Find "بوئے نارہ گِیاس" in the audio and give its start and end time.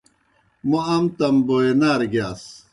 1.45-2.43